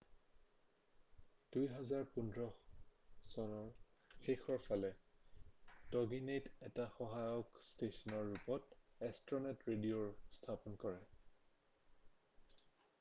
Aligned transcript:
2015ৰ 1.55 2.45
শেষৰ 3.25 4.61
ফালে 4.63 4.91
টগিনেটে 5.97 6.55
এটা 6.69 6.87
সহায়ক 6.95 7.61
ষ্টেচনৰ 7.73 8.25
ৰূপত 8.31 8.79
এষ্ট্ৰনেট 9.11 9.69
ৰেডিঅ'ৰ 9.71 10.09
স্থাপনা 10.39 10.81
কৰে 10.87 11.07